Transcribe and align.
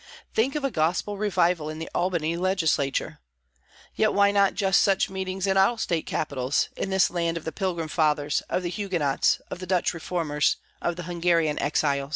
Think 0.33 0.55
of 0.55 0.63
a 0.63 0.71
Gospel 0.71 1.15
Revival 1.19 1.69
in 1.69 1.77
the 1.77 1.87
Albany 1.93 2.35
Legislature! 2.35 3.19
Yet 3.93 4.15
why 4.15 4.31
not 4.31 4.55
just 4.55 4.81
such 4.81 5.11
meetings 5.11 5.45
at 5.45 5.57
all 5.57 5.77
State 5.77 6.07
Capitals, 6.07 6.69
in 6.75 6.89
this 6.89 7.11
land 7.11 7.37
of 7.37 7.43
the 7.45 7.51
Pilgrim 7.51 7.87
Fathers, 7.87 8.41
of 8.49 8.63
the 8.63 8.69
Huguenots, 8.71 9.41
of 9.51 9.59
the 9.59 9.67
Dutch 9.67 9.93
reformers, 9.93 10.55
of 10.81 10.95
the 10.95 11.03
Hungarian 11.03 11.59
exiles? 11.59 12.09